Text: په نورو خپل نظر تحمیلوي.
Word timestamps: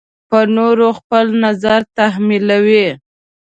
په 0.29 0.39
نورو 0.55 0.87
خپل 0.99 1.25
نظر 1.43 1.79
تحمیلوي. 1.97 2.87